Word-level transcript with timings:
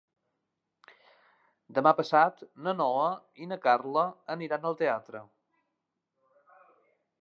Demà 1.79 1.91
passat 1.99 2.41
na 2.69 2.75
Noa 2.79 3.05
i 3.45 3.49
na 3.53 3.61
Carla 3.69 4.09
aniran 4.39 4.69
al 4.71 4.81
teatre. 4.85 5.27